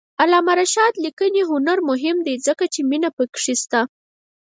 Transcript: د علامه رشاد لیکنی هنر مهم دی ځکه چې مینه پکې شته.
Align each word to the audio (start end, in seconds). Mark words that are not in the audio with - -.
د 0.01 0.03
علامه 0.21 0.53
رشاد 0.61 0.93
لیکنی 1.05 1.41
هنر 1.51 1.77
مهم 1.89 2.17
دی 2.25 2.35
ځکه 2.47 2.63
چې 2.73 2.79
مینه 2.89 3.09
پکې 3.17 3.53
شته. 3.61 3.81